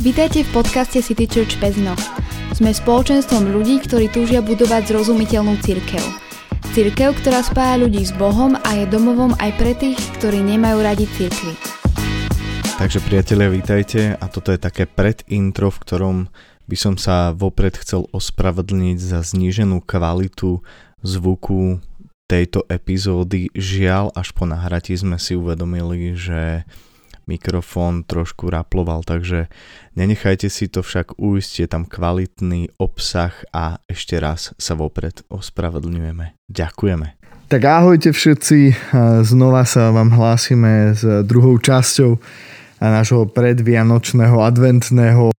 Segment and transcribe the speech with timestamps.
[0.00, 1.92] Vítajte v podcaste City Church Pezno.
[2.56, 6.00] Sme spoločenstvom ľudí, ktorí túžia budovať zrozumiteľnú církev.
[6.72, 11.04] Církev, ktorá spája ľudí s Bohom a je domovom aj pre tých, ktorí nemajú radi
[11.04, 11.52] církvy.
[12.80, 16.16] Takže priatelia, vítajte a toto je také predintro, v ktorom
[16.64, 20.64] by som sa vopred chcel ospravedlniť za zníženú kvalitu
[21.04, 21.76] zvuku
[22.24, 23.52] tejto epizódy.
[23.52, 26.64] Žiaľ, až po nahratí sme si uvedomili, že
[27.30, 29.46] mikrofón trošku raploval, takže
[29.94, 36.34] nenechajte si to však ujsť, je tam kvalitný obsah a ešte raz sa vopred ospravedlňujeme.
[36.50, 37.06] Ďakujeme.
[37.50, 38.58] Tak ahojte všetci,
[39.26, 42.18] znova sa vám hlásime s druhou časťou
[42.82, 45.34] nášho predvianočného adventného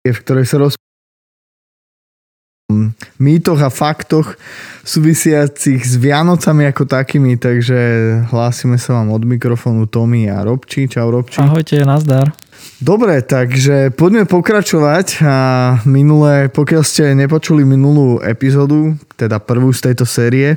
[0.00, 0.74] v ktorej sa roz
[3.20, 4.38] mýtoch a faktoch
[4.86, 7.78] súvisiacich s Vianocami ako takými, takže
[8.32, 10.88] hlásime sa vám od mikrofónu Tomi a Robči.
[10.88, 11.42] Čau Robči.
[11.42, 12.32] Ahojte, nazdar.
[12.80, 15.36] Dobre, takže poďme pokračovať a
[15.84, 20.56] minulé, pokiaľ ste nepočuli minulú epizódu, teda prvú z tejto série,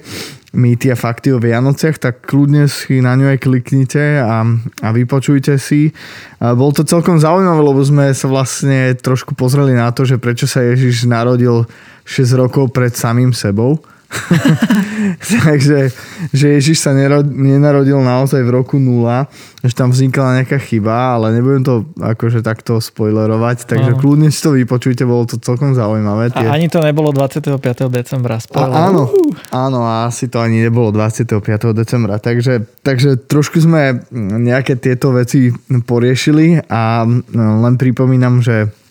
[0.53, 4.45] mýty a fakty o Vianociach, tak kľudne si na ňu aj kliknite a,
[4.85, 5.89] a vypočujte si.
[6.37, 10.61] Bol to celkom zaujímavé, lebo sme sa vlastne trošku pozreli na to, že prečo sa
[10.61, 11.65] Ježiš narodil
[12.05, 13.81] 6 rokov pred samým sebou
[15.47, 15.91] Takže
[16.31, 19.27] že Ježiš sa nenarodil naozaj v roku 0,
[19.63, 24.01] že tam vznikla nejaká chyba, ale nebudem to akože takto spoilerovať, takže uh-huh.
[24.01, 26.31] kľudne si to vypočujte, bolo to celkom zaujímavé.
[26.31, 26.45] Tie...
[26.45, 27.59] A ani to nebolo 25.
[27.91, 28.39] decembra.
[28.55, 29.11] A, áno,
[29.51, 31.43] áno, a asi to ani nebolo 25.
[31.75, 34.03] decembra, takže, takže trošku sme
[34.39, 35.51] nejaké tieto veci
[35.83, 38.82] poriešili a len pripomínam, že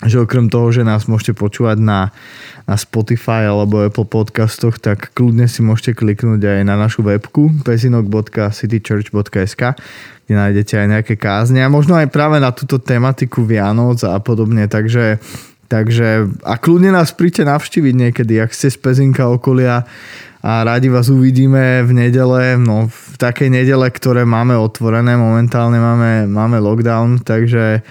[0.00, 2.08] že okrem toho, že nás môžete počúvať na,
[2.64, 9.62] na Spotify alebo Apple podcastoch, tak kľudne si môžete kliknúť aj na našu webku pezinok.citychurch.sk
[10.30, 14.70] kde nájdete aj nejaké kázne a možno aj práve na túto tematiku Vianoc a podobne,
[14.70, 15.18] takže,
[15.66, 19.82] takže a kľudne nás príďte navštíviť niekedy, ak ste z Pezinka okolia
[20.38, 26.30] a rádi vás uvidíme v nedele, no v takej nedele, ktoré máme otvorené, momentálne máme,
[26.30, 27.82] máme lockdown, takže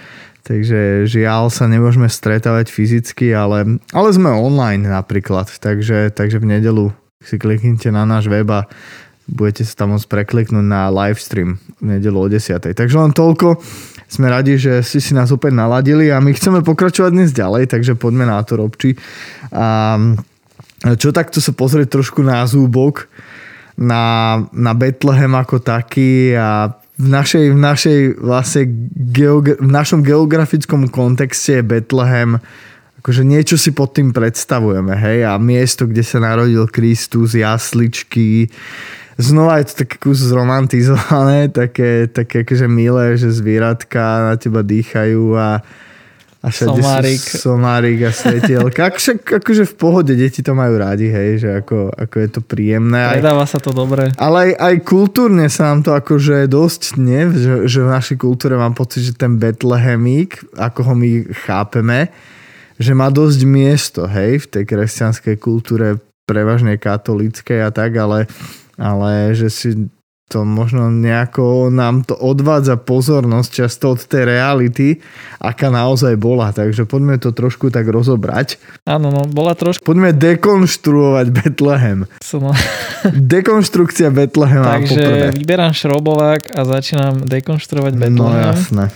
[0.49, 5.45] Takže žiaľ sa nemôžeme stretávať fyzicky, ale, ale sme online napríklad.
[5.61, 6.85] Takže, takže v nedelu
[7.21, 8.65] si kliknite na náš web a
[9.29, 12.65] budete sa tam môcť prekliknúť na livestream v nedelu o 10.
[12.65, 13.61] Takže len toľko.
[14.09, 17.93] Sme radi, že si si nás opäť naladili a my chceme pokračovať dnes ďalej, takže
[17.93, 18.97] poďme na to, Robči.
[19.53, 20.01] A
[20.97, 23.05] čo takto sa pozrieť trošku na zúbok,
[23.77, 28.63] na, na Betlehem ako taký a v našej, v našej vlastne
[29.15, 32.43] geogra- v našom geografickom kontexte je Betlehem
[32.99, 38.51] akože niečo si pod tým predstavujeme, hej, a miesto, kde sa narodil Kristus, jasličky,
[39.15, 45.23] znova je to také kus zromantizované, také, také akože milé, že zvieratka na teba dýchajú
[45.39, 45.63] a,
[46.39, 47.19] a somárik.
[47.19, 48.95] somárik a svetielka.
[48.95, 53.19] Však akože v pohode deti to majú rádi, hej, že ako, ako je to príjemné.
[53.19, 54.15] Predáva sa to dobre.
[54.15, 58.55] Ale aj, aj kultúrne sa nám to akože dosť nie, že, že v našej kultúre
[58.55, 62.07] mám pocit, že ten Betlehemík, ako ho my chápeme,
[62.79, 68.31] že má dosť miesto, hej, v tej kresťanskej kultúre prevažne katolíckej a tak, ale,
[68.79, 69.69] ale že si
[70.29, 75.01] to možno nejako nám to odvádza pozornosť často od tej reality,
[75.41, 76.53] aká naozaj bola.
[76.53, 78.61] Takže poďme to trošku tak rozobrať.
[78.85, 79.81] Áno, no, bola trošku...
[79.81, 82.05] Poďme dekonštruovať Betlehem.
[82.21, 82.53] Som...
[83.09, 85.27] Dekonštrukcia Betlehema Takže poprvé.
[85.33, 88.21] vyberám šrobovák a začínam dekonštruovať Betlehem.
[88.21, 88.93] No jasné.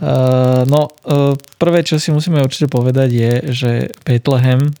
[0.00, 3.70] Uh, no, uh, prvé, čo si musíme určite povedať je, že
[4.02, 4.74] Betlehem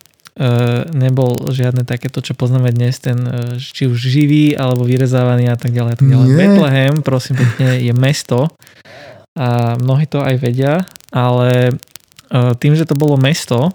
[0.96, 5.76] nebol žiadne takéto, čo poznáme dnes, ten e, či už živý, alebo vyrezávaný a tak
[5.76, 5.92] ďalej.
[5.92, 6.28] A tak ďalej.
[6.32, 8.48] Bethlehem, prosím pekne, je mesto
[9.36, 11.72] a mnohí to aj vedia, ale e,
[12.56, 13.68] tým, že to bolo mesto,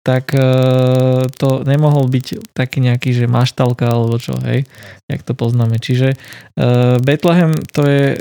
[0.00, 0.32] tak
[1.36, 4.64] to nemohol byť taký nejaký, že maštalka alebo čo, hej,
[5.04, 5.76] jak to poznáme.
[5.76, 6.16] Čiže
[7.04, 8.16] Bethlehem to je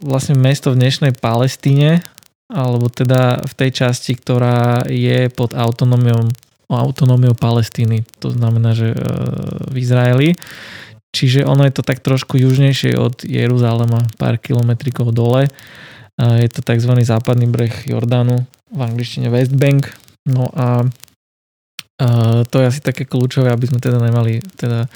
[0.00, 2.00] vlastne mesto v dnešnej Palestíne,
[2.48, 6.32] alebo teda v tej časti, ktorá je pod autonómiou
[6.68, 8.98] o autonómiu Palestíny, to znamená, že e,
[9.72, 10.28] v Izraeli.
[11.08, 15.48] Čiže ono je to tak trošku južnejšie od Jeruzalema, pár kilometrikov dole.
[16.20, 16.92] Je to tzv.
[17.00, 19.88] západný breh Jordánu, v angličtine West Bank.
[20.28, 20.84] No a
[22.46, 24.86] to je asi také kľúčové, aby sme teda nemali teda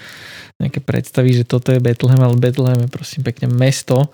[0.61, 4.07] nejaké predstavy, že toto je Bethlehem, ale Bethlehem je prosím pekne mesto.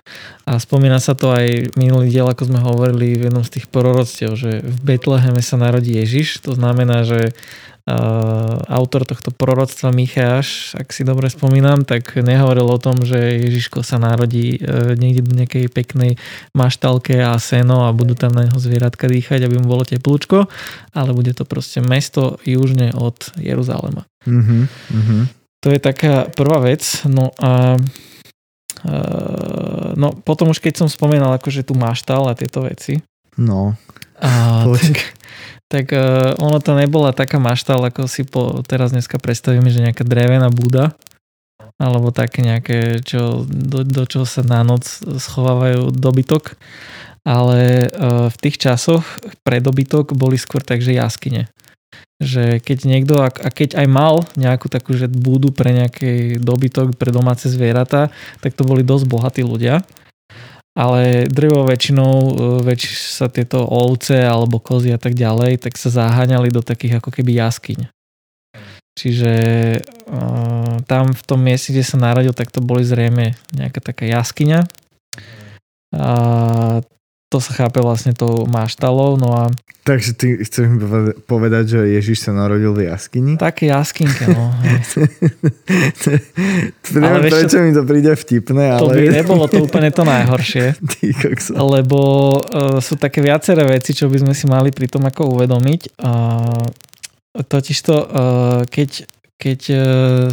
[0.50, 4.34] A spomína sa to aj minulý diel, ako sme hovorili v jednom z tých proroctiev,
[4.34, 7.38] že v Bethleheme sa narodí Ježiš, to znamená, že
[8.70, 13.18] autor tohto proroctva Micháš, ak si dobre spomínam, tak nehovoril o tom, že
[13.50, 16.22] Ježiško sa narodí uh, niekde do nejakej peknej
[16.54, 20.48] maštalke a seno a budú tam na neho zvieratka dýchať, aby mu bolo teplúčko,
[20.94, 24.06] ale bude to proste mesto južne od Jeruzalema.
[24.28, 25.22] Mm-hmm, mm-hmm.
[25.60, 26.86] To je taká prvá vec.
[27.04, 27.76] No a
[28.86, 33.04] uh, no potom už keď som spomínal akože tu maštal a tieto veci.
[33.36, 33.76] No.
[34.20, 34.98] A, tak,
[35.70, 40.02] tak uh, ono to nebola taká maštal, ako si po, teraz dneska predstavíme, že nejaká
[40.02, 40.98] drevená búda
[41.80, 46.60] alebo také nejaké, čo, do, do čoho sa na noc schovávajú dobytok.
[47.24, 49.06] Ale uh, v tých časoch
[49.48, 51.48] pre dobytok boli skôr takže jaskyne
[52.20, 57.16] že keď niekto, a keď aj mal nejakú takú, že búdu pre nejaký dobytok, pre
[57.16, 58.12] domáce zvieratá,
[58.44, 59.88] tak to boli dosť bohatí ľudia.
[60.80, 62.32] Ale drevo väčšinou, e,
[62.64, 67.12] väč sa tieto ovce alebo kozy a tak ďalej, tak sa zaháňali do takých ako
[67.12, 67.92] keby jaskyň.
[69.00, 69.34] Čiže
[70.12, 74.68] uh, tam v tom mieste, kde sa narodil, tak to boli zrejme nejaká taká jaskyňa.
[75.96, 76.12] A
[77.30, 79.54] to sa chápe vlastne tou maštalou, no a...
[79.86, 80.82] Takže ty chceš mi
[81.30, 83.38] povedať, že Ježiš sa narodil v jaskyni?
[83.38, 84.50] Také jaskinke, no.
[86.82, 88.82] to neviem, ale prečo čo, mi to príde vtipné, ale...
[88.82, 90.74] To by nebolo to úplne to najhoršie.
[91.78, 92.00] lebo
[92.42, 96.02] uh, sú také viaceré veci, čo by sme si mali pri tom ako uvedomiť.
[96.02, 96.66] Uh,
[97.46, 98.06] totižto, uh,
[98.66, 99.06] keď,
[99.40, 100.28] keď uh,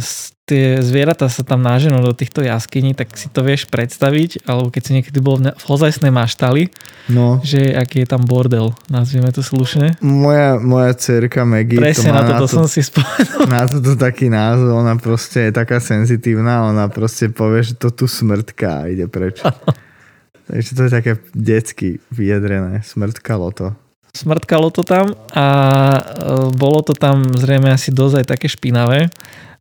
[0.47, 4.81] tie zvieratá sa tam náženú do týchto jaskyní, tak si to vieš predstaviť, alebo keď
[4.83, 6.71] si niekedy bol v ozajstnej maštali,
[7.11, 7.43] no.
[7.43, 9.99] že aký je tam bordel, nazvieme to slušne.
[9.99, 13.43] Moja, moja cerka Maggie Presne, to má na toto na to, som si spomenul.
[13.57, 18.07] Na toto taký názov, ona proste je taká senzitívna, ona proste povie, že to tu
[18.07, 19.39] smrtka a ide preč.
[20.47, 23.67] Takže to je také detsky vyjadrené, smrtkalo to
[24.15, 25.47] smrtkalo to tam a
[25.97, 26.01] e,
[26.55, 29.11] bolo to tam zrejme asi dosť aj také špinavé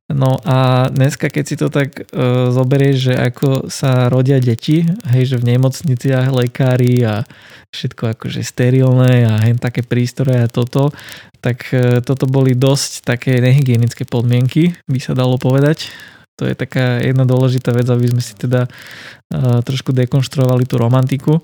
[0.06, 5.34] No a dneska, keď si to tak uh, zoberieš, že ako sa rodia deti, hej,
[5.34, 7.26] že v nemocniciach lekári a
[7.74, 10.94] všetko akože sterilné a hen také prístroje a toto,
[11.42, 15.90] tak uh, toto boli dosť také nehygienické podmienky, by sa dalo povedať.
[16.36, 21.40] To je taká jedna dôležitá vec, aby sme si teda uh, trošku dekonštruovali tú romantiku.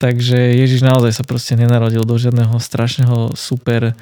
[0.00, 3.94] Takže Ježiš naozaj sa proste nenarodil do žiadneho strašného super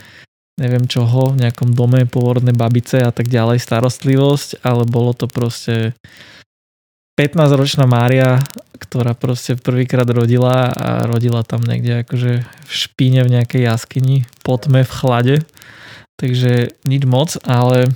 [0.61, 5.97] neviem čoho, v nejakom dome pôvodné babice a tak ďalej, starostlivosť, ale bolo to proste
[7.17, 8.44] 15-ročná Mária,
[8.76, 14.85] ktorá proste prvýkrát rodila a rodila tam niekde akože v špíne v nejakej jaskyni, potme
[14.85, 15.37] v chlade.
[16.21, 17.88] Takže nič moc, ale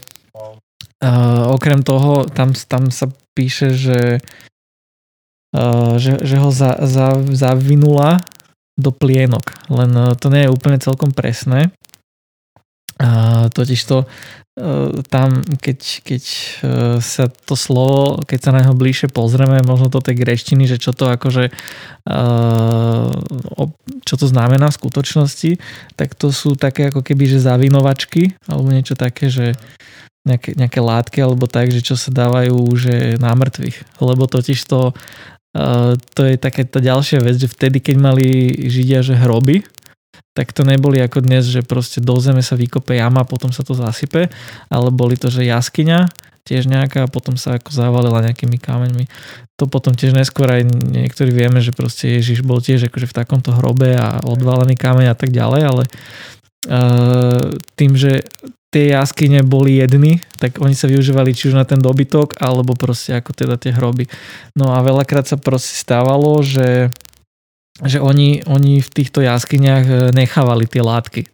[1.05, 4.25] uh, okrem toho tam, tam sa píše, že,
[5.53, 8.25] uh, že, že ho za, za, zavinula
[8.81, 9.53] do plienok.
[9.69, 11.71] Len uh, to nie je úplne celkom presné.
[12.95, 18.75] Uh, totiž to uh, tam, keď, keď uh, sa to slovo, keď sa na neho
[18.75, 21.53] bližšie pozrieme, možno do tej greštiny, že čo to akože
[24.05, 25.57] čo to znamená v skutočnosti,
[25.97, 29.57] tak to sú také ako keby, že zavinovačky alebo niečo také, že
[30.25, 34.01] nejaké, nejaké látky alebo tak, že čo sa dávajú že na mŕtvych.
[34.01, 34.97] Lebo totiž to
[36.19, 38.27] to je taká tá ďalšia vec, že vtedy, keď mali
[38.67, 39.63] Židia, že hroby,
[40.35, 43.71] tak to neboli ako dnes, že proste do zeme sa vykope jama, potom sa to
[43.71, 44.27] zasype,
[44.67, 46.11] ale boli to, že jaskyňa,
[46.43, 49.07] tiež nejaká a potom sa ako zavalila nejakými kameňmi.
[49.63, 53.55] To potom tiež neskôr aj niektorí vieme, že proste Ježiš bol tiež akože v takomto
[53.55, 55.83] hrobe a odvalený kameň a tak ďalej, ale
[56.67, 58.27] uh, tým, že
[58.75, 63.15] tie jaskyne boli jedny, tak oni sa využívali či už na ten dobytok, alebo proste
[63.15, 64.11] ako teda tie hroby.
[64.59, 66.91] No a veľakrát sa proste stávalo, že
[67.83, 71.27] že oni, oni v týchto jaskyniach e, nechávali tie látky.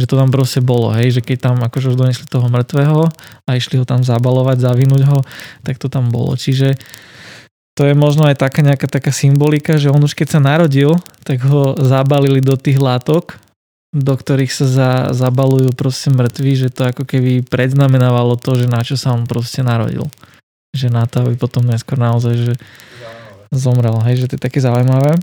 [0.00, 3.12] Že to tam proste bolo, hej, že keď tam akože už donesli toho mŕtvého
[3.44, 5.20] a išli ho tam zabalovať, zavinúť ho,
[5.60, 6.32] tak to tam bolo.
[6.32, 6.80] Čiže
[7.76, 10.96] to je možno aj taká nejaká taká symbolika, že on už keď sa narodil,
[11.28, 13.36] tak ho zabalili do tých látok,
[13.90, 18.86] do ktorých sa za, zabalujú proste mŕtvi, že to ako keby predznamenávalo to, že na
[18.86, 20.06] čo sa on proste narodil.
[20.70, 22.54] Že na to, aby potom neskôr naozaj, že
[23.50, 25.18] zomrel, hej, že to je také zaujímavé.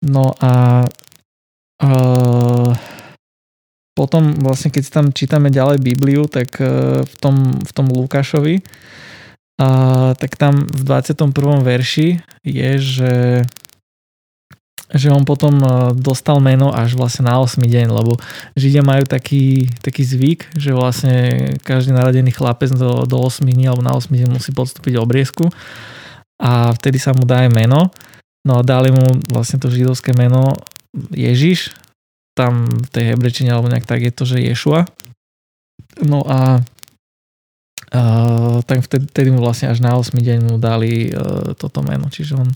[0.00, 0.88] No a
[1.84, 2.72] uh,
[3.92, 10.16] potom vlastne, keď tam čítame ďalej Bibliu, tak uh, v, tom, v tom Lukášovi, uh,
[10.16, 11.28] tak tam v 21.
[11.60, 13.12] verši je, že
[14.90, 15.62] že on potom
[15.94, 18.18] dostal meno až vlastne na 8 deň, lebo
[18.58, 21.14] Židia majú taký, taký zvyk, že vlastne
[21.62, 25.46] každý naradený chlapec do, do 8 dní alebo na 8 deň musí podstúpiť obriezku
[26.42, 27.92] a vtedy sa mu dá aj meno.
[28.42, 30.56] No a dali mu vlastne to židovské meno
[31.12, 31.76] Ježiš,
[32.32, 34.88] tam v tej hebrečine alebo nejak tak je to, že Ješua.
[36.02, 36.64] No a
[37.90, 42.06] Uh, tak vtedy, vtedy mu vlastne až na 8 deň mu dali uh, toto meno,
[42.06, 42.46] čiže on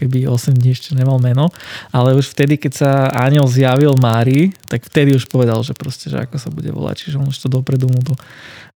[0.00, 1.52] keby 8 dní ešte nemal meno,
[1.92, 6.24] ale už vtedy, keď sa aniel zjavil Mári, tak vtedy už povedal, že proste, že
[6.24, 8.16] ako sa bude volať, čiže on už to dopredu mu to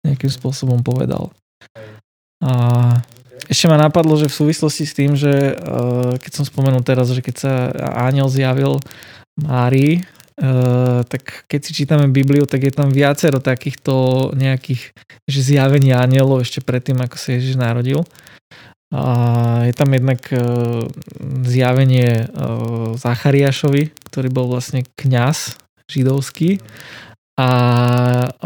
[0.04, 1.32] nejakým spôsobom povedal.
[2.44, 2.52] A
[3.48, 7.24] ešte ma napadlo, že v súvislosti s tým, že uh, keď som spomenul teraz, že
[7.24, 7.52] keď sa
[8.04, 8.80] aniel zjavil
[9.40, 10.04] Mári,
[10.34, 13.94] Uh, tak keď si čítame Bibliu, tak je tam viacero takýchto
[14.34, 14.90] nejakých
[15.30, 18.02] že zjavení anielov ešte predtým, ako sa Ježiš narodil.
[19.64, 20.86] Je tam jednak uh,
[21.42, 25.58] zjavenie uh, Zachariášovi, ktorý bol vlastne kňaz
[25.90, 26.62] židovský
[27.34, 27.48] a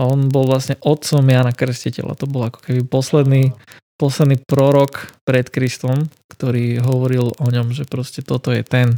[0.00, 2.16] on bol vlastne otcom Jana Krstiteľa.
[2.16, 3.52] To bol ako keby posledný,
[4.00, 8.96] posledný prorok pred Kristom, ktorý hovoril o ňom, že proste toto je ten,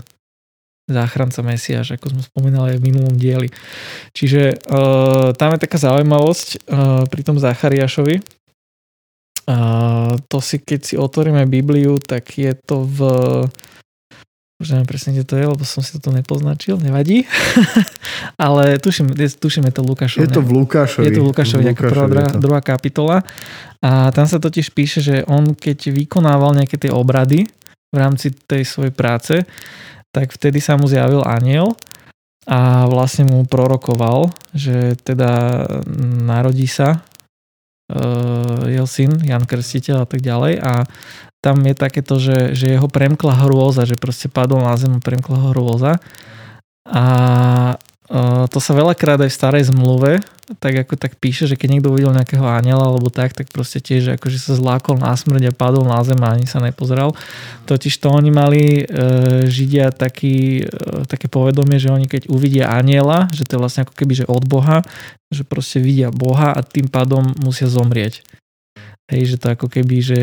[0.91, 3.49] záchranca Mesiáš, ako sme spomínali aj v minulom dieli.
[4.13, 8.40] Čiže uh, tam je taká zaujímavosť uh, pri tom Zachariášovi.
[10.29, 12.99] To si, keď si otvoríme Bibliu, tak je to v
[14.61, 17.25] už neviem presne, kde to je, lebo som si to nepoznačil, nevadí.
[18.45, 20.29] Ale tuším, tuším, je to Lukášovi.
[20.29, 21.05] Je to v Lukášovi.
[21.09, 23.25] Je to v Lukášovi, nejaká prvá, druhá kapitola.
[23.81, 27.49] A tam sa totiž píše, že on keď vykonával nejaké tie obrady
[27.89, 29.35] v rámci tej svojej práce,
[30.13, 31.73] tak vtedy sa mu zjavil aniel
[32.45, 35.65] a vlastne mu prorokoval, že teda
[36.21, 37.01] narodí sa
[38.71, 40.63] jeho syn, Jan Krstiteľ a tak ďalej.
[40.63, 40.87] A
[41.41, 45.97] tam je takéto, že, že jeho premkla hrôza, že proste padol na zem premkla hrôza.
[46.85, 47.05] A
[48.51, 50.19] to sa veľakrát aj v starej zmluve
[50.59, 54.19] tak ako tak píše, že keď niekto uvidel nejakého aniela alebo tak, tak proste tiež
[54.19, 57.15] akože sa zlákol na smrť a padol na zem a ani sa nepozeral.
[57.71, 58.85] Totiž to oni mali e,
[59.47, 63.95] Židia taký, e, také povedomie, že oni keď uvidia aniela, že to je vlastne ako
[63.95, 64.83] keby že od Boha,
[65.31, 68.27] že proste vidia Boha a tým pádom musia zomrieť.
[69.11, 70.21] Hej, že to ako keby, že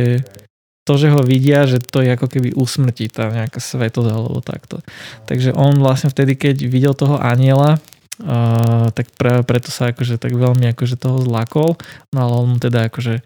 [0.88, 4.80] to, že ho vidia, že to je ako keby usmrtí tá nejaká svetosť alebo takto.
[5.28, 7.84] Takže on vlastne vtedy, keď videl toho aniela,
[8.22, 11.78] uh, tak pre, preto sa akože tak veľmi akože toho zlakol,
[12.14, 13.22] no ale on teda akože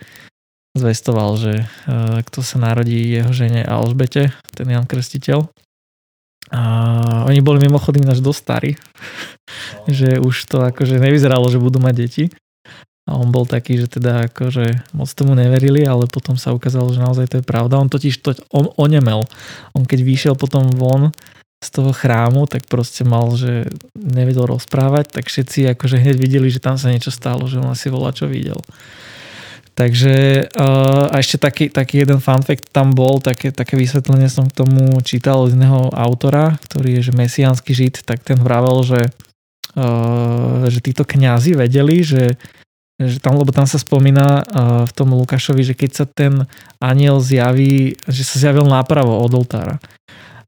[0.75, 5.48] zvestoval, že uh, kto sa narodí jeho žene Alžbete, ten Jan Krstiteľ.
[6.51, 6.62] A
[7.31, 8.71] oni boli mimochodom až dosť starí,
[9.88, 12.25] že už to akože nevyzeralo, že budú mať deti.
[13.10, 17.01] A on bol taký, že teda akože moc tomu neverili, ale potom sa ukázalo, že
[17.01, 17.81] naozaj to je pravda.
[17.81, 19.25] On totiž to, on onemel.
[19.74, 21.15] On keď vyšiel potom von
[21.62, 26.58] z toho chrámu, tak proste mal, že nevedel rozprávať, tak všetci akože hneď videli, že
[26.58, 28.58] tam sa niečo stalo, že on asi volá, čo videl.
[29.77, 34.50] Takže uh, a ešte taký, taký jeden fun fact tam bol, také, také vysvetlenie som
[34.50, 39.01] k tomu čítal od iného autora, ktorý je že mesiánsky žid, tak ten vravel, že,
[39.77, 42.24] uh, že títo kňazi vedeli, že
[43.01, 44.41] že tam, lebo tam sa spomína uh,
[44.86, 46.46] v tom Lukášovi, že keď sa ten
[46.77, 49.82] aniel zjaví, že sa zjavil napravo od oltára.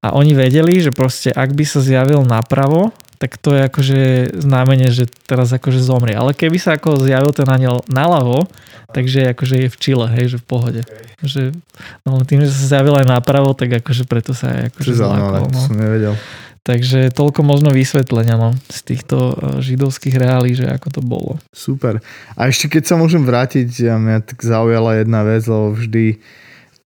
[0.04, 2.92] A oni vedeli, že proste ak by sa zjavil napravo,
[3.24, 4.00] tak to je akože
[4.36, 6.12] znamenie, že teraz akože zomrie.
[6.12, 8.52] Ale keby sa ako zjavil ten aniel naľavo,
[8.92, 10.82] takže akože je v čile, hej, že v pohode.
[11.24, 11.56] Že,
[12.04, 15.48] no tým, že sa zjavil aj napravo, tak akože preto sa aj akože zlákol.
[15.48, 15.56] No.
[15.56, 16.20] som nevedel.
[16.64, 21.32] Takže toľko možno vysvetlenia no, z týchto e, židovských reálí, že ako to bolo.
[21.52, 22.00] Super.
[22.40, 26.24] A ešte keď sa môžem vrátiť, ja mňa tak zaujala jedna vec, lebo vždy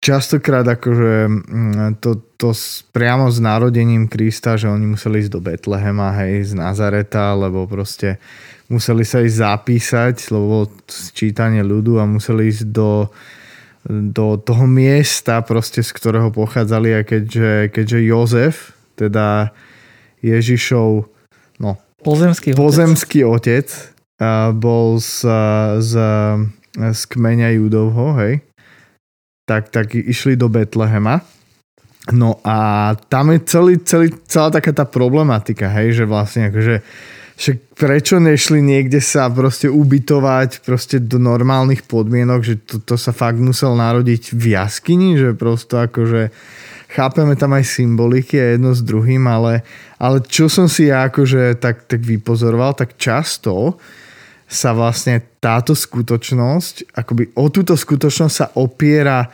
[0.05, 2.53] častokrát akože mm, to, to
[2.93, 8.21] priamo s narodením Krista, že oni museli ísť do Betlehema, hej, z Nazareta, lebo proste
[8.69, 13.09] museli sa ísť zapísať, lebo sčítanie ľudu a museli ísť do,
[13.89, 18.55] do toho miesta, proste z ktorého pochádzali a keďže, keďže Jozef,
[19.01, 19.57] teda
[20.21, 21.09] Ježišov
[21.65, 23.67] no, pozemský otec, pozemský otec
[24.21, 25.25] uh, bol z,
[25.81, 25.93] z,
[26.77, 28.45] z kmeňa Judovho, hej,
[29.45, 31.21] tak, tak išli do Betlehema.
[32.13, 36.85] No a tam je celý, celý, celá taká tá problematika, hej, že vlastne akože
[37.35, 43.11] však prečo nešli niekde sa proste ubytovať proste do normálnych podmienok, že to, to sa
[43.11, 46.31] fakt musel narodiť v jaskyni, že prosto akože
[46.95, 49.67] chápeme tam aj symboliky a jedno s druhým, ale,
[49.99, 53.83] ale čo som si ja akože tak, tak vypozoroval, tak často
[54.55, 59.27] sa vlastne táto skutočnosť, akoby o túto skutočnosť sa opiera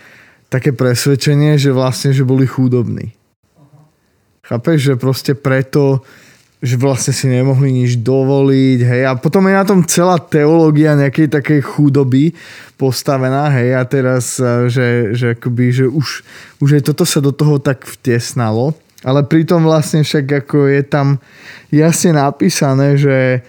[0.49, 3.12] také presvedčenie, že vlastne, že boli chudobní.
[4.43, 6.03] Chápeš, že proste preto
[6.61, 11.33] že vlastne si nemohli nič dovoliť, hej, a potom je na tom celá teológia nejakej
[11.33, 12.37] takej chudoby
[12.77, 14.37] postavená, hej, a teraz,
[14.69, 16.21] že, že akoby, že už,
[16.61, 21.17] už aj toto sa do toho tak vtesnalo, ale pritom vlastne však ako je tam
[21.73, 23.41] jasne napísané, že,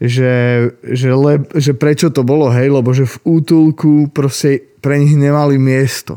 [0.00, 0.32] že,
[0.80, 5.60] že, le, že prečo to bolo, hej, lebo že v útulku proste pre nich nemali
[5.60, 6.16] miesto.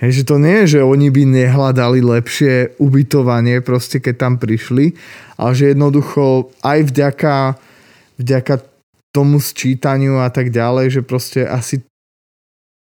[0.00, 4.96] Hej, že to nie je, že oni by nehľadali lepšie ubytovanie proste, keď tam prišli,
[5.36, 7.36] ale že jednoducho aj vďaka,
[8.18, 8.54] vďaka
[9.14, 11.84] tomu sčítaniu a tak ďalej, že proste asi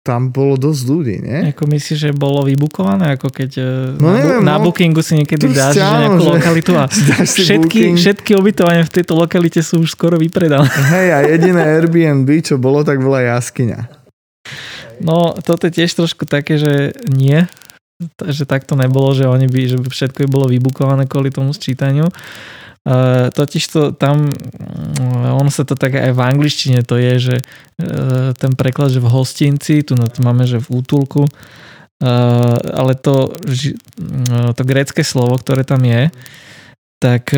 [0.04, 1.56] tam bolo dosť ľudí, nie?
[1.56, 3.16] Ako myslíš, že bolo vybukované?
[3.16, 3.64] Ako keď e,
[3.96, 6.86] no, na, neviem, na no, bookingu si niekedy dáš že nejakú že lokalitu a
[7.48, 10.68] všetky, všetky ubytovania v tejto lokalite sú už skoro vypredané.
[10.94, 14.04] Hej, a jediné Airbnb, čo bolo, tak bola jaskyňa.
[15.00, 17.48] No, toto je tiež trošku také, že nie,
[18.28, 22.12] že takto nebolo, že oni by, že všetko by bolo vybukované kvôli tomu sčítaniu.
[22.84, 27.36] Uh, totiž to tam, uh, ono sa to tak aj v angličtine to je, že
[27.40, 34.52] uh, ten preklad, že v hostinci, tu máme, že v útulku, uh, ale to, uh,
[34.52, 36.12] to grecké slovo, ktoré tam je,
[37.00, 37.36] tak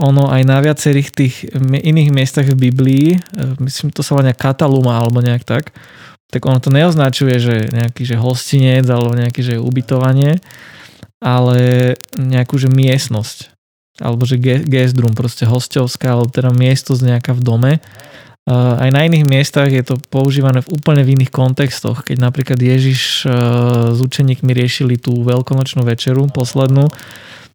[0.00, 3.20] ono aj na viacerých tých iných miestach v Biblii,
[3.60, 5.68] myslím, to sa volá kataluma alebo nejak tak,
[6.32, 10.40] tak ono to neoznačuje, že nejaký že hostinec alebo nejaké že ubytovanie,
[11.20, 13.51] ale nejakú že miestnosť
[14.02, 17.72] alebo že guest room, proste hostovská, alebo teda miesto z nejaká v dome.
[18.50, 22.02] Aj na iných miestach je to používané v úplne v iných kontextoch.
[22.02, 23.22] Keď napríklad Ježiš
[23.94, 26.90] s učeníkmi riešili tú veľkonočnú večeru, poslednú,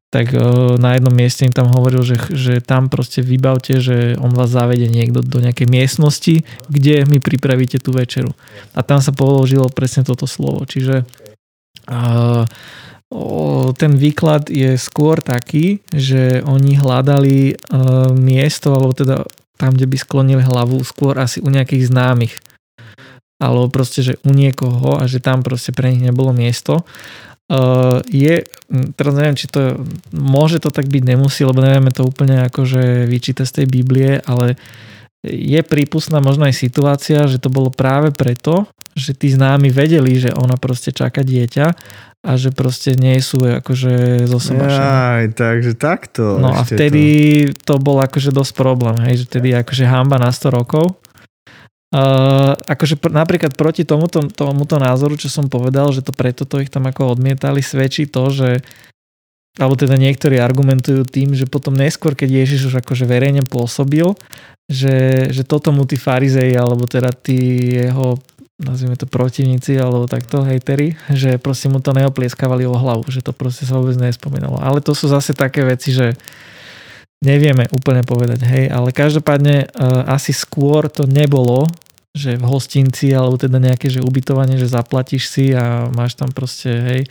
[0.07, 0.31] tak
[0.79, 4.87] na jednom mieste im tam hovoril, že, že tam proste vybavte, že on vás zavede
[4.87, 8.31] niekto do nejakej miestnosti, kde mi pripravíte tú večeru.
[8.71, 10.63] A tam sa položilo presne toto slovo.
[10.63, 11.03] Čiže
[11.91, 12.47] uh,
[13.77, 17.55] ten výklad je skôr taký, že oni hľadali e,
[18.11, 19.23] miesto, alebo teda
[19.55, 22.35] tam, kde by sklonili hlavu, skôr asi u nejakých známych.
[23.39, 26.83] Alebo proste, že u niekoho a že tam proste pre nich nebolo miesto.
[27.47, 28.43] Uh, je,
[28.99, 29.79] teraz neviem, či to
[30.11, 34.59] môže to tak byť, nemusí, lebo nevieme to úplne akože vyčítať z tej Biblie, ale
[35.23, 40.33] je prípustná možno aj situácia, že to bolo práve preto, že tí známi vedeli, že
[40.33, 41.67] ona proste čaká dieťa
[42.25, 44.83] a že proste nie sú akože zosobačené.
[44.83, 46.41] Aj, takže takto.
[46.41, 47.05] No a vtedy
[47.61, 47.77] to.
[47.77, 50.97] to bol akože dosť problém, hej, že vtedy akože hamba na 100 rokov.
[51.87, 56.59] Uh, akože pr- napríklad proti tomuto, tomuto názoru, čo som povedal, že to preto to
[56.59, 58.59] ich tam ako odmietali, svedčí to, že
[59.57, 64.05] alebo teda niektorí argumentujú tým, že potom neskôr, keď Ježiš už akože verejne pôsobil,
[64.69, 68.21] že, že toto mu tí farizei, alebo teda tí jeho
[68.57, 73.29] nazvime to protivníci alebo takto, hejteri, že proste mu to neoplieskavali o hlavu, že to
[73.29, 74.57] proste sa vôbec nespomínalo.
[74.57, 76.17] Ale to sú zase také veci, že
[77.21, 81.69] nevieme úplne povedať, hej, ale každopádne uh, asi skôr to nebolo,
[82.17, 86.69] že v hostinci alebo teda nejaké, že ubytovanie, že zaplatíš si a máš tam proste,
[86.73, 87.01] hej,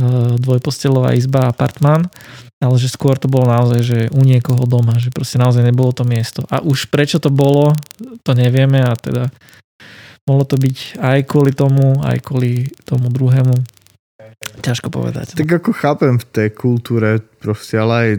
[0.00, 2.08] uh, dvojpostelová izba, apartmán,
[2.60, 6.04] ale že skôr to bolo naozaj, že u niekoho doma, že proste naozaj nebolo to
[6.08, 6.44] miesto.
[6.48, 7.72] A už prečo to bolo,
[8.24, 9.32] to nevieme a teda
[10.28, 13.56] Mohlo to byť aj kvôli tomu, aj kvôli tomu druhému.
[14.40, 15.36] Ťažko povedať.
[15.36, 18.10] Tak ako chápem v tej kultúre proste, ale aj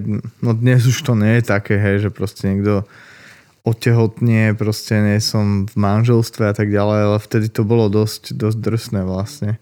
[0.42, 2.86] no dnes už to nie je také, hej, že proste niekto
[3.62, 8.58] otehotnie, proste nie som v manželstve a tak ďalej, ale vtedy to bolo dosť, dosť
[8.58, 9.62] drsné vlastne.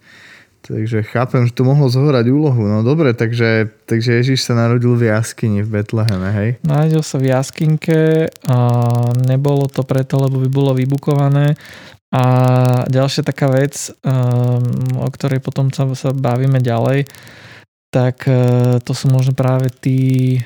[0.59, 2.67] Takže chápem, že to mohlo zohrať úlohu.
[2.67, 6.49] No dobre, takže, takže Ježiš sa narodil v jaskyni v Betleheme, hej?
[6.67, 8.57] Narodil sa v jaskinke a
[9.23, 11.55] nebolo to preto, lebo by bolo vybukované.
[12.09, 12.23] A
[12.89, 14.65] ďalšia taká vec, um,
[14.97, 17.05] o ktorej potom sa, sa bavíme ďalej,
[17.93, 20.41] tak uh, to sú možno práve tí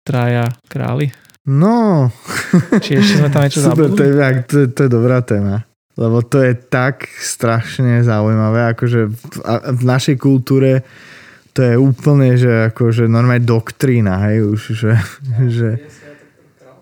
[0.00, 1.12] traja králi.
[1.44, 2.08] No.
[2.84, 4.12] Či ešte sme tam niečo Super, to je,
[4.48, 5.68] to, to je dobrá téma.
[5.94, 9.18] Lebo to je tak strašne zaujímavé, akože v,
[9.76, 10.82] v našej kultúre
[11.54, 14.92] to je úplne, že akože normálne doktrína, hej, už, že,
[15.46, 15.70] že,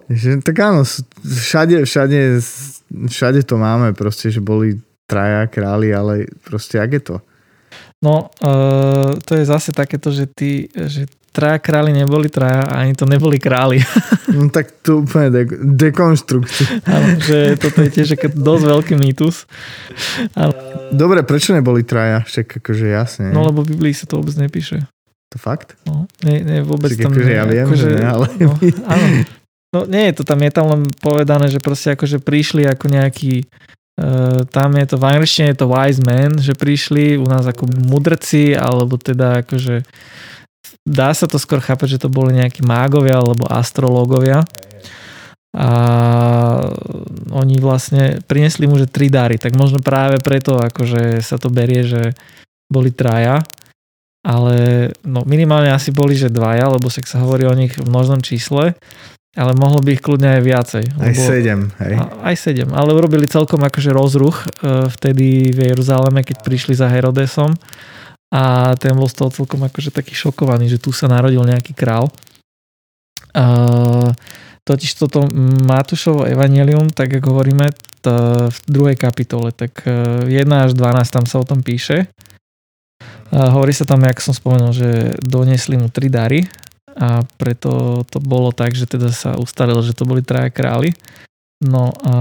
[0.09, 0.81] že tak áno,
[1.29, 2.41] všade, všade
[3.09, 7.17] všade to máme, proste, že boli traja králi, ale proste, jak je to?
[8.03, 12.93] No, uh, to je zase takéto, že, tí, že traja králi neboli traja a ani
[12.99, 13.81] to neboli králi.
[14.33, 16.89] No tak to úplne de- dekonštrukcia.
[16.89, 19.45] Áno, že toto je tiež dosť veľký mýtus.
[20.33, 20.57] Ale...
[20.89, 22.25] Dobre, prečo neboli traja?
[22.25, 23.29] Však akože jasne.
[23.29, 24.89] No lebo v Biblii sa to vôbec nepíše.
[25.29, 25.77] To fakt?
[25.85, 27.13] No, nie, nie vôbec Však tam...
[27.13, 28.27] Akože ja viem, akože, že ne, ale...
[28.41, 28.55] No,
[28.89, 29.07] áno,
[29.73, 33.49] No nie je to tam, je tam len povedané, že proste akože prišli ako nejaký
[33.93, 37.69] Uh, tam je to v angličtine je to wise men, že prišli u nás ako
[37.69, 39.85] mudrci, alebo teda akože
[40.89, 44.49] dá sa to skôr chápať, že to boli nejakí mágovia alebo astrológovia.
[45.53, 45.69] A
[47.37, 51.85] oni vlastne prinesli mu, že tri dary, tak možno práve preto akože sa to berie,
[51.85, 52.17] že
[52.73, 53.45] boli traja,
[54.25, 58.73] ale no minimálne asi boli, že dvaja, lebo sa hovorí o nich v množnom čísle
[59.33, 60.85] ale mohlo by ich kľudne aj viacej.
[61.01, 61.97] Aj sedem, hej.
[62.21, 67.57] Aj sedem, ale urobili celkom akože rozruch e, vtedy v Jeruzaleme, keď prišli za Herodesom
[68.33, 72.09] a ten bol z toho celkom akože taký šokovaný, že tu sa narodil nejaký král.
[73.33, 74.13] Uh,
[74.65, 75.25] totiž toto
[75.69, 77.73] Matúšovo evanelium, tak ako hovoríme
[78.49, 82.11] v druhej kapitole, tak 1 až 12 tam sa o tom píše.
[83.33, 84.91] Hovorí sa tam, ako som spomenul, že
[85.23, 86.45] donesli mu tri dary
[86.97, 90.93] a preto to bolo tak, že teda sa ustalilo, že to boli traja králi.
[91.63, 92.15] No a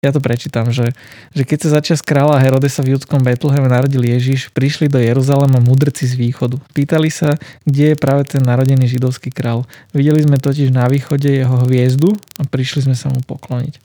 [0.00, 0.96] ja to prečítam, že,
[1.36, 6.08] že keď sa začas kráľa Herodesa v judskom Betleheme narodil Ježiš, prišli do Jeruzalema mudrci
[6.08, 6.56] z východu.
[6.72, 7.36] Pýtali sa,
[7.68, 9.68] kde je práve ten narodený židovský král.
[9.92, 13.76] Videli sme totiž na východe jeho hviezdu a prišli sme sa mu pokloniť.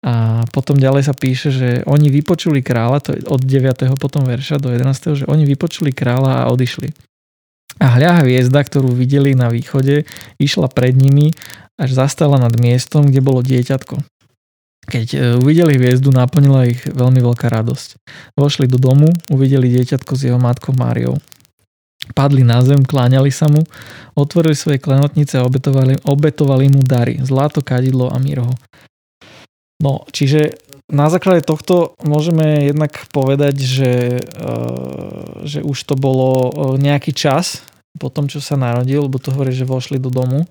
[0.00, 4.00] A potom ďalej sa píše, že oni vypočuli kráľa, to je od 9.
[4.00, 5.20] potom verša do 11.
[5.20, 6.88] že oni vypočuli kráľa a odišli.
[7.78, 10.02] A hľa hviezda, ktorú videli na východe,
[10.42, 11.30] išla pred nimi
[11.78, 14.02] až zastala nad miestom, kde bolo dieťatko.
[14.88, 18.02] Keď e, uvideli hviezdu, naplnila ich veľmi veľká radosť.
[18.34, 21.20] Vošli do domu, uvideli dieťatko s jeho matkou Máriou.
[22.16, 23.62] Padli na zem, kláňali sa mu,
[24.16, 28.56] otvorili svoje klenotnice a obetovali, obetovali mu dary, zlato, kadidlo a mirho.
[29.78, 30.56] No, čiže
[30.88, 33.92] na základe tohto môžeme jednak povedať, že,
[34.24, 34.54] e,
[35.44, 37.60] že už to bolo e, nejaký čas
[38.00, 40.46] po tom, čo sa narodil, lebo to hovorí, že vošli do domu,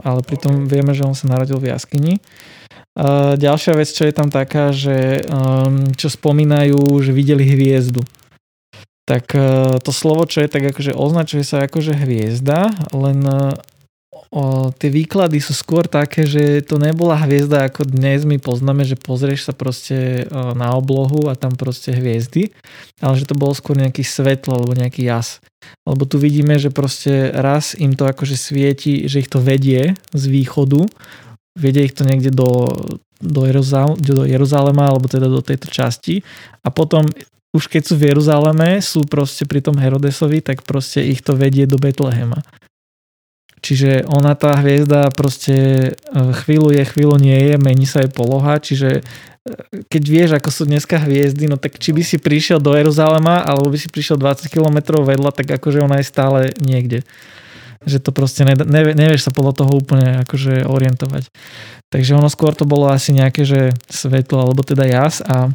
[0.00, 2.24] ale pritom vieme, že on sa narodil v jaskyni.
[3.36, 8.00] Ďalšia vec, čo je tam taká, že um, čo spomínajú, že videli hviezdu.
[9.04, 9.34] Tak
[9.82, 13.26] to slovo, čo je tak akože označuje sa akože hviezda, len
[14.30, 18.98] o, tie výklady sú skôr také, že to nebola hviezda ako dnes my poznáme, že
[18.98, 22.54] pozrieš sa proste o, na oblohu a tam proste hviezdy,
[23.02, 25.42] ale že to bolo skôr nejaký svetlo alebo nejaký jas.
[25.84, 30.24] Lebo tu vidíme, že proste raz im to akože svieti, že ich to vedie z
[30.24, 30.88] východu
[31.58, 32.70] vedie ich to niekde do,
[33.18, 36.22] do, Jeruzal, do Jeruzalema alebo teda do tejto časti
[36.62, 37.06] a potom
[37.50, 41.66] už keď sú v Jeruzaleme, sú proste pri tom Herodesovi, tak proste ich to vedie
[41.66, 42.46] do Betlehema.
[43.60, 45.90] Čiže ona tá hviezda proste e,
[46.44, 49.02] chvíľu je, chvíľu nie je, mení sa jej poloha, čiže e,
[49.92, 53.68] keď vieš, ako sú dneska hviezdy, no tak či by si prišiel do Jeruzalema, alebo
[53.68, 57.04] by si prišiel 20 km vedľa, tak akože ona je stále niekde
[57.80, 61.32] že to proste ne, ne, nevieš sa podľa toho úplne akože orientovať.
[61.88, 65.48] Takže ono skôr to bolo asi nejaké, že svetlo alebo teda jas a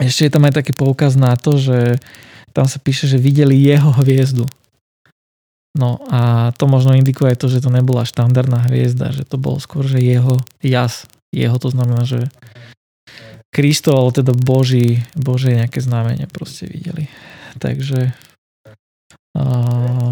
[0.00, 2.00] ešte je tam aj taký poukaz na to, že
[2.56, 4.48] tam sa píše, že videli jeho hviezdu.
[5.74, 9.58] No a to možno indikuje aj to, že to nebola štandardná hviezda, že to bol
[9.58, 11.10] skôr, že jeho jas.
[11.34, 12.30] Jeho to znamená, že
[13.50, 17.10] Kristo, ale teda Boží, Božie nejaké znamenie proste videli.
[17.58, 18.14] Takže
[19.38, 20.10] uh,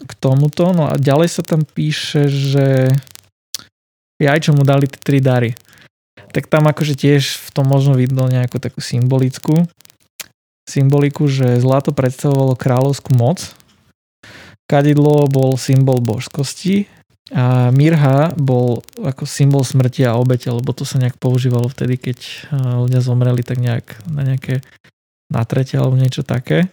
[0.00, 0.72] k tomuto.
[0.72, 2.92] No a ďalej sa tam píše, že
[4.20, 5.52] aj čo mu dali tie tri dary.
[6.32, 9.68] Tak tam akože tiež v tom možno vidno nejakú takú symbolickú
[10.66, 13.54] symboliku, že zlato predstavovalo kráľovskú moc,
[14.66, 16.90] kadidlo bol symbol božskosti
[17.34, 22.18] a mirha bol ako symbol smrti a obete, lebo to sa nejak používalo vtedy, keď
[22.86, 24.62] ľudia zomreli tak nejak na nejaké
[25.26, 26.70] natretie alebo niečo také.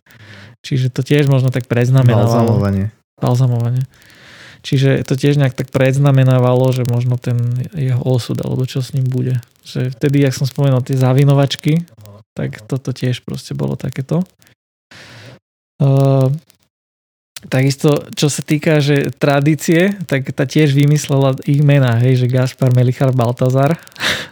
[0.61, 2.29] Čiže to tiež možno tak preznamenalo.
[2.29, 3.87] Balzamovanie balzamovanie.
[4.63, 7.39] Čiže to tiež nejak tak predznamenávalo, že možno ten
[7.75, 9.39] jeho osud, alebo čo s ním bude.
[9.63, 11.83] Že vtedy, jak som spomenul, tie zavinovačky,
[12.35, 14.23] tak toto tiež proste bolo takéto.
[15.83, 16.31] Uh,
[17.49, 22.71] takisto, čo sa týka, že tradície, tak tá tiež vymyslela ich mená, hej, že Gaspar,
[22.75, 23.75] Melichar, Baltazar.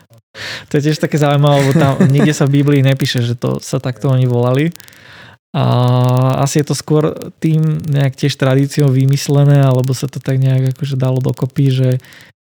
[0.69, 3.79] to je tiež také zaujímavé, lebo tam nikde sa v Biblii nepíše, že to sa
[3.79, 4.71] takto oni volali.
[5.51, 5.65] A
[6.47, 7.11] asi je to skôr
[7.43, 11.89] tým nejak tiež tradíciou vymyslené, alebo sa to tak nejak akože dalo dokopy, že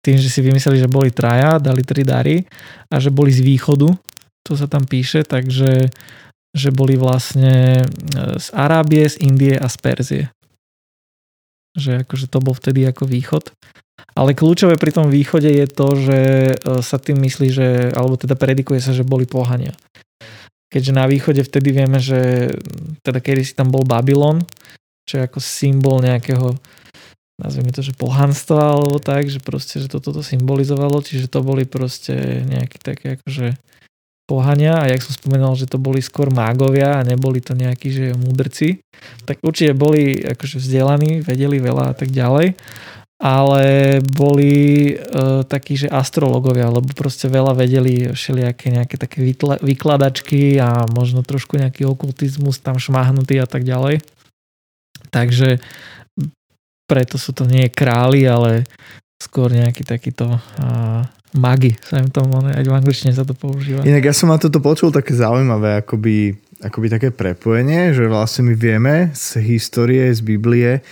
[0.03, 2.43] tým, že si vymysleli, že boli traja, dali tri dary
[2.91, 3.95] a že boli z východu,
[4.43, 5.91] to sa tam píše, takže
[6.57, 7.85] že boli vlastne e,
[8.41, 10.25] z Arábie, z Indie a z Perzie.
[11.77, 13.53] Že akože to bol vtedy ako východ.
[14.17, 18.33] Ale kľúčové pri tom východe je to, že e, sa tým myslí, že, alebo teda
[18.33, 19.77] predikuje sa, že boli pohania
[20.77, 22.53] keďže na východe vtedy vieme, že
[23.01, 24.43] teda kedy si tam bol Babylon,
[25.07, 26.59] čo je ako symbol nejakého
[27.37, 31.69] nazvime to, že pohanstva alebo tak, že proste, že toto to symbolizovalo, čiže to boli
[31.69, 33.57] proste nejaké také akože
[34.27, 38.05] pohania a jak som spomenul, že to boli skôr mágovia a neboli to nejakí, že
[38.19, 38.83] mudrci,
[39.23, 42.59] tak určite boli akože vzdelaní, vedeli veľa a tak ďalej
[43.17, 43.65] ale
[44.05, 50.85] boli uh, takí, že astrologovia, lebo proste veľa vedeli všelijaké nejaké také vytla, vykladačky a
[50.85, 54.05] možno trošku nejaký okultizmus tam šmahnutý a tak ďalej.
[55.09, 55.65] Takže
[56.85, 58.69] preto sú to nie králi, ale
[59.17, 63.83] skôr nejaký takýto uh, magi, sa im tomu, aj v angličtine sa to používa.
[63.83, 68.55] Inak ja som na toto počul také zaujímavé, akoby, akoby také prepojenie, že vlastne my
[68.55, 70.85] vieme z histórie, z Biblie,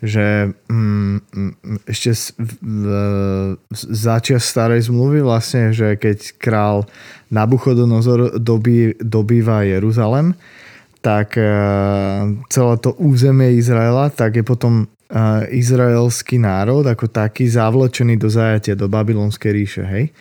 [0.00, 1.52] že mm, mm
[1.84, 2.84] ešte z, v,
[3.90, 6.88] začia starej zmluvy vlastne, že keď král
[7.28, 10.32] Nabuchodonozor dobí, dobýva Jeruzalem,
[11.00, 14.88] tak uh, celé to územie Izraela, tak je potom
[15.50, 20.14] izraelský národ ako taký zavlečený do zajatia do babylonskej ríše, hej?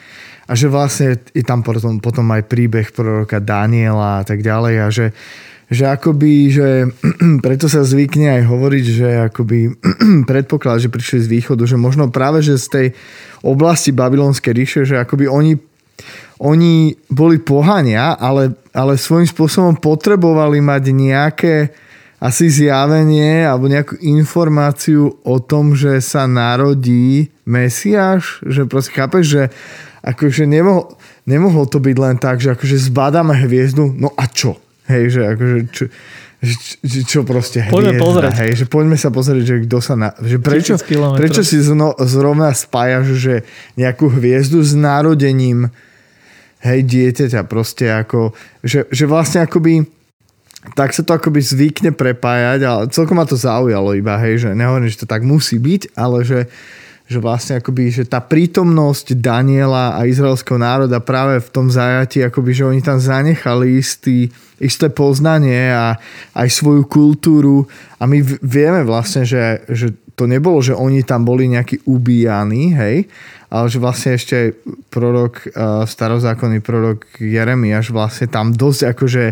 [0.49, 4.87] A že vlastne je tam potom, potom aj príbeh proroka Daniela a tak ďalej a
[4.89, 6.67] že uh, že akoby, že
[7.45, 9.59] preto sa zvykne aj hovoriť, že akoby
[10.29, 12.87] predpoklad, že prišli z východu, že možno práve, že z tej
[13.45, 15.53] oblasti babylonskej ríše, že akoby oni,
[16.41, 21.55] oni boli pohania, ale, ale svojím spôsobom potrebovali mať nejaké
[22.19, 29.43] asi zjavenie alebo nejakú informáciu o tom, že sa narodí Mesiáš, že proste chápeš, že
[30.03, 34.59] akože nemohol, nemohol to byť len tak, že akože zbadáme hviezdu, no a čo?
[34.91, 35.83] Hej, že akože čo,
[36.43, 38.31] čo, čo proste hviezda, poďme pozrieť.
[38.43, 40.75] Hej, že poďme sa pozrieť, že kto sa na, že prečo,
[41.15, 43.33] prečo si zno, zrovna spájaš, že
[43.79, 45.71] nejakú hviezdu s narodením
[46.67, 49.98] hej, dieťaťa proste ako, že, že vlastne akoby
[50.59, 54.91] tak sa to akoby zvykne prepájať, ale celkom ma to zaujalo iba, hej, že nehovorím,
[54.91, 56.51] že to tak musí byť, ale že,
[57.07, 62.51] že vlastne akoby, že tá prítomnosť Daniela a izraelského národa práve v tom zajati, akoby,
[62.51, 64.27] že oni tam zanechali istý,
[64.59, 65.95] isté poznanie a
[66.35, 67.63] aj svoju kultúru.
[67.95, 73.07] A my vieme vlastne, že, že to nebolo, že oni tam boli nejakí ubíjani, hej,
[73.47, 74.59] ale že vlastne ešte
[74.91, 75.55] prorok,
[75.87, 79.23] starozákonný prorok Jeremiáš vlastne tam dosť akože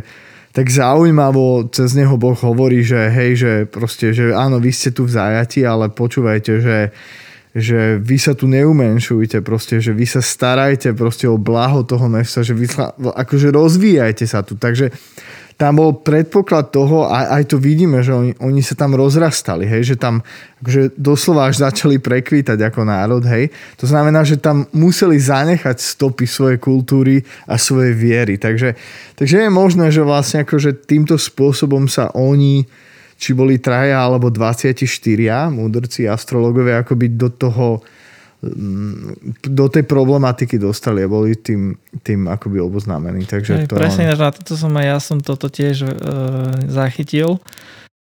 [0.57, 5.05] tak zaujímavo cez neho Boh hovorí, že hej, že proste, že áno, vy ste tu
[5.05, 6.77] v zajati, ale počúvajte, že
[7.57, 12.45] že vy sa tu neumenšujte, proste, že vy sa starajte proste o blaho toho mesta,
[12.45, 12.69] že vy
[13.01, 14.53] akože rozvíjajte sa tu.
[14.53, 14.93] Takže
[15.57, 19.93] tam bol predpoklad toho, a aj to vidíme, že oni, oni sa tam rozrastali, hej,
[19.93, 20.21] že tam
[20.61, 23.49] akože doslova až začali prekvítať ako národ, hej.
[23.81, 28.37] To znamená, že tam museli zanechať stopy svojej kultúry a svojej viery.
[28.37, 28.77] Takže,
[29.17, 32.69] takže je možné, že vlastne akože týmto spôsobom sa oni
[33.17, 34.77] či boli traja alebo 24
[35.49, 37.81] múdrci astrologovia akoby do toho
[39.41, 41.73] do tej problematiky dostali a boli tým,
[42.05, 43.25] tým akoby oboznámení.
[43.25, 44.17] Takže to presne, on...
[44.17, 45.91] na toto som aj ja som toto tiež e,
[46.69, 47.41] zachytil,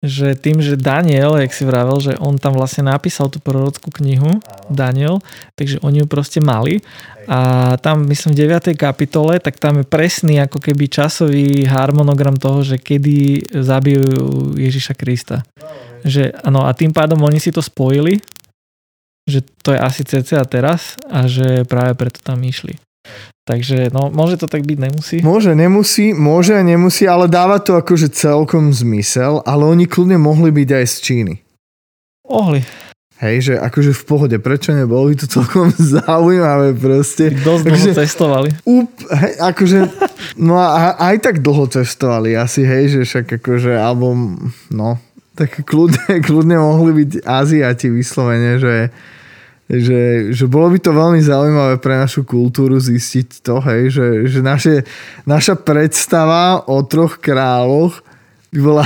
[0.00, 4.40] že tým, že Daniel, jak si vravel, že on tam vlastne napísal tú prorockú knihu,
[4.72, 5.20] Daniel,
[5.58, 6.80] takže oni ju proste mali
[7.28, 8.80] a tam myslím v 9.
[8.80, 14.02] kapitole, tak tam je presný ako keby časový harmonogram toho, že kedy zabijú
[14.56, 15.44] Ježiša Krista.
[16.00, 18.24] Že, ano, a tým pádom oni si to spojili,
[19.28, 22.78] že to je asi cca teraz a že práve preto tam išli.
[23.48, 25.16] Takže no, môže to tak byť, nemusí?
[25.26, 30.54] Môže, nemusí, môže a nemusí, ale dáva to akože celkom zmysel, ale oni kľudne mohli
[30.54, 31.34] byť aj z Číny.
[32.30, 32.62] Mohli.
[33.20, 37.34] Hej, že akože v pohode, prečo nebolo by to celkom zaujímavé proste.
[37.36, 38.48] Dosť dlho akože, cestovali.
[38.64, 39.78] Up, hej, akože,
[40.40, 44.14] no a aj tak dlho cestovali asi, hej, že však akože, alebo,
[44.72, 44.96] no,
[45.40, 48.92] tak kľudne, kľudne mohli byť Aziati vyslovene, že
[49.70, 54.40] že, že bolo by to veľmi zaujímavé pre našu kultúru zistiť to, hej, že, že
[54.42, 54.82] naše,
[55.22, 58.02] naša predstava o troch kráľoch
[58.50, 58.82] bola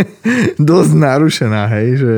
[0.56, 2.14] dosť narušená, hej, že,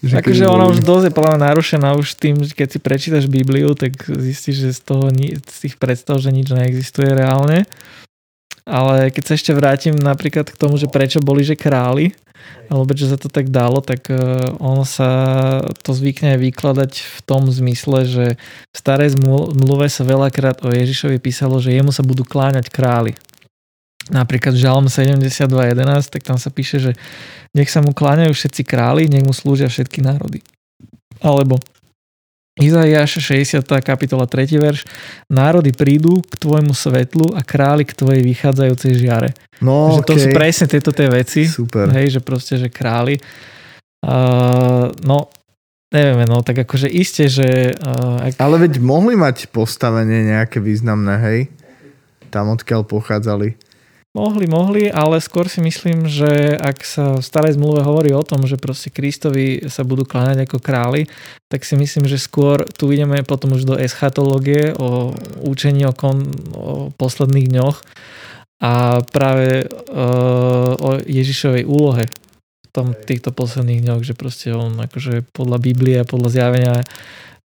[0.00, 4.00] že akože ona už dosť je podľa narušená už tým, keď si prečítaš Bibliu, tak
[4.08, 5.12] zistíš, že z toho
[5.44, 7.68] z tých predstav, že nič neexistuje reálne.
[8.68, 12.12] Ale keď sa ešte vrátim napríklad k tomu, že prečo boli že králi,
[12.70, 14.16] alebo že sa to tak dalo, tak e,
[14.62, 15.10] on sa
[15.82, 18.26] to zvykne vykladať v tom zmysle, že
[18.70, 23.18] v starej zmluve sa veľakrát o Ježišovi písalo, že jemu sa budú kláňať králi.
[24.10, 25.50] Napríklad Žalm 72.11,
[26.10, 26.92] tak tam sa píše, že
[27.54, 30.42] nech sa mu kláňajú všetci králi, nech mu slúžia všetky národy.
[31.22, 31.58] Alebo
[32.60, 33.64] Izaiáš 60.
[33.80, 34.60] kapitola 3.
[34.60, 34.84] verš
[35.32, 39.32] Národy prídu k tvojmu svetlu a králi k tvojej vychádzajúcej žiare.
[39.64, 40.08] No, že okay.
[40.08, 41.48] to sú presne tieto tie veci.
[41.48, 41.88] Super.
[41.96, 43.16] Hej, že proste, že králi.
[44.04, 45.32] Uh, no,
[45.88, 47.72] nevieme, no, tak akože iste, že...
[47.80, 48.36] Uh, ak...
[48.36, 51.40] Ale veď mohli mať postavenie nejaké významné, hej?
[52.28, 53.69] Tam odkiaľ pochádzali.
[54.10, 58.42] Mohli, mohli, ale skôr si myslím, že ak sa v starej zmluve hovorí o tom,
[58.42, 61.06] že proste Kristovi sa budú kláňať ako králi,
[61.46, 65.14] tak si myslím, že skôr tu ideme potom už do eschatológie, o
[65.46, 67.76] učení o, kon, o posledných dňoch
[68.58, 75.22] a práve uh, o Ježišovej úlohe v tom týchto posledných dňoch, že proste on akože
[75.30, 76.74] podľa Biblie, podľa zjavenia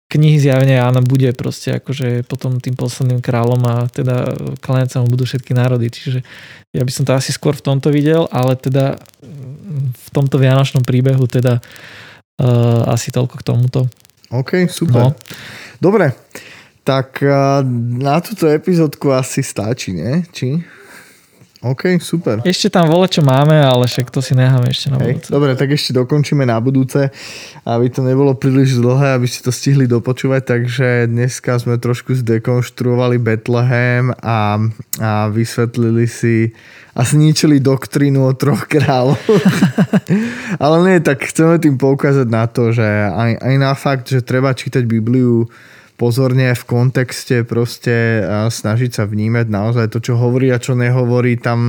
[0.10, 5.08] knihy zjavenia Jána bude proste akože potom tým posledným kráľom a teda kláňať sa mu
[5.13, 5.93] budú všetky národy.
[5.93, 6.26] Čiže
[6.74, 8.98] ja by som to asi skôr v tomto videl, ale teda
[9.93, 13.80] v tomto vianočnom príbehu teda uh, asi toľko k tomuto.
[14.34, 15.13] OK, super.
[15.13, 15.17] No.
[15.78, 16.17] Dobre,
[16.82, 17.62] tak uh,
[18.02, 20.26] na túto epizódku asi stačí, nie?
[20.34, 20.58] Či?
[21.60, 22.39] OK, super.
[22.48, 25.28] Ešte tam vole, čo máme, ale však to si necháme ešte na budúce.
[25.28, 27.12] Hey, dobre, tak ešte dokončíme na budúce,
[27.67, 33.19] aby to nebolo príliš dlhé, aby si to stihli dopočúvať, takže dneska sme trošku zdekonštruovali
[33.19, 34.56] Bethlehem a,
[35.04, 36.56] a vysvetlili si
[36.95, 39.19] a zničili doktrínu o troch kráľov.
[40.63, 44.56] ale nie, tak chceme tým poukázať na to, že aj, aj na fakt, že treba
[44.56, 45.52] čítať Bibliu
[45.99, 51.59] pozorne v kontexte proste snažiť sa vnímať naozaj to, čo hovorí a čo nehovorí, tam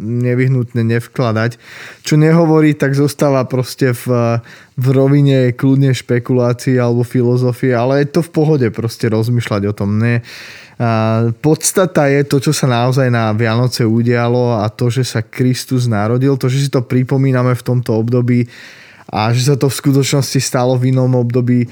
[0.00, 1.60] nevyhnutne nevkladať.
[2.00, 4.40] Čo nehovorí, tak zostáva proste v,
[4.80, 10.00] v rovine kľudne špekulácií alebo filozofie, ale je to v pohode proste rozmýšľať o tom.
[10.00, 10.24] Ne?
[10.80, 15.84] A podstata je to, čo sa naozaj na Vianoce udialo a to, že sa Kristus
[15.86, 18.48] narodil, to, že si to pripomíname v tomto období
[19.12, 21.68] a že sa to v skutočnosti stalo v inom období,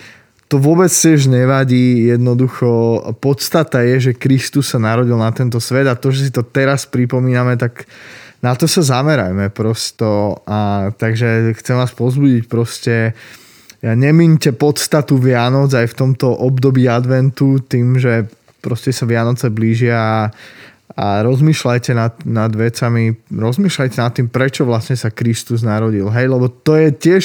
[0.52, 5.96] to vôbec tiež nevadí, jednoducho podstata je, že Kristus sa narodil na tento svet a
[5.96, 7.88] to, že si to teraz pripomíname, tak
[8.44, 13.16] na to sa zamerajme prosto a takže chcem vás pozbudiť proste
[13.80, 18.28] ja nemínte podstatu Vianoc aj v tomto období adventu tým, že
[18.60, 20.20] proste sa Vianoce blížia a,
[20.94, 26.06] a rozmýšľajte nad, nad vecami, rozmýšľajte nad tým, prečo vlastne sa Kristus narodil.
[26.12, 27.24] Hej, lebo to je tiež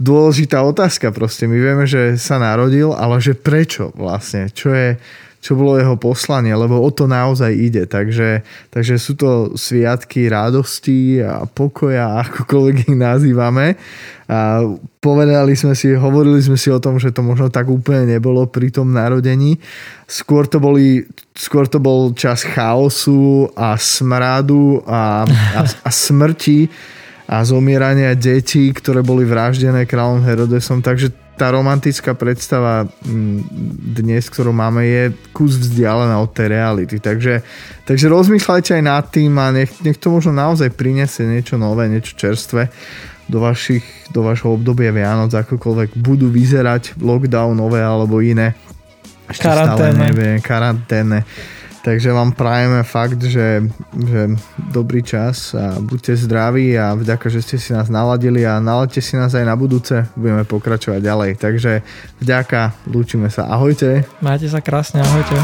[0.00, 1.44] dôležitá otázka proste.
[1.44, 4.48] My vieme, že sa narodil, ale že prečo vlastne?
[4.48, 4.96] Čo je,
[5.44, 7.84] čo bolo jeho poslanie, lebo o to naozaj ide.
[7.84, 8.40] Takže,
[8.72, 13.76] takže sú to sviatky radosti a pokoja, akokoľvek ich nazývame.
[14.30, 14.64] A
[15.04, 18.72] povedali sme si, hovorili sme si o tom, že to možno tak úplne nebolo pri
[18.72, 19.60] tom narodení.
[20.08, 21.04] Skôr to, boli,
[21.36, 26.70] skôr to bol čas chaosu a smradu a, a, a smrti
[27.30, 30.82] a zomierania detí, ktoré boli vraždené kráľom Herodesom.
[30.82, 33.38] Takže tá romantická predstava mm,
[33.94, 36.98] dnes, ktorú máme, je kus vzdialená od tej reality.
[36.98, 37.46] Takže,
[37.86, 42.18] takže rozmýšľajte aj nad tým a nech, nech to možno naozaj prinesie niečo nové, niečo
[42.18, 42.66] čerstvé
[43.30, 48.58] do, vašich, do vašho obdobia Vianoc, akokoľvek budú vyzerať lockdownové alebo iné.
[49.30, 49.78] Ešte karanténe.
[49.78, 51.22] stále neviem, karanténe
[51.80, 53.64] Takže vám prajeme fakt, že,
[53.96, 54.36] že
[54.68, 59.16] dobrý čas a buďte zdraví a vďaka, že ste si nás naladili a naladte si
[59.16, 60.04] nás aj na budúce.
[60.12, 61.30] Budeme pokračovať ďalej.
[61.40, 61.80] Takže
[62.20, 63.48] vďaka, lúčime sa.
[63.48, 64.04] Ahojte.
[64.20, 65.36] Majte sa krásne, ahojte.